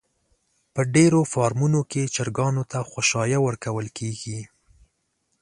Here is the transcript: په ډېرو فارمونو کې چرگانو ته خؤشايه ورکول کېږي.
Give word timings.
په 0.73 0.81
ډېرو 0.95 1.19
فارمونو 1.33 1.79
کې 1.91 2.11
چرگانو 2.15 2.63
ته 2.71 2.77
خؤشايه 2.89 3.39
ورکول 3.47 3.87
کېږي. 3.97 4.39